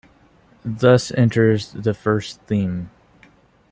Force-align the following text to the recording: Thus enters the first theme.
Thus 0.65 1.11
enters 1.11 1.73
the 1.73 1.93
first 1.93 2.41
theme. 2.47 2.89